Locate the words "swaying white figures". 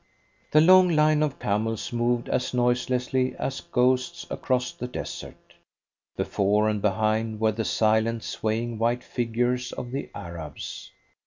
8.23-9.71